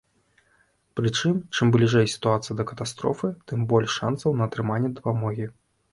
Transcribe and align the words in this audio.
Прычым, 0.99 1.35
чым 1.57 1.73
бліжэй 1.75 2.09
сітуацыя 2.15 2.57
да 2.61 2.67
катастрофы, 2.71 3.33
тым 3.53 3.59
больш 3.75 3.89
шанцаў 4.01 4.29
на 4.41 4.49
атрыманне 4.51 4.89
дапамогі. 4.99 5.45